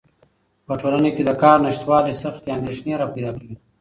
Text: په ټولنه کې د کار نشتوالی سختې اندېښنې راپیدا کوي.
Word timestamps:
په 0.65 0.73
ټولنه 0.81 1.09
کې 1.15 1.23
د 1.25 1.31
کار 1.43 1.57
نشتوالی 1.65 2.13
سختې 2.23 2.49
اندېښنې 2.57 2.93
راپیدا 3.01 3.31
کوي. 3.39 3.55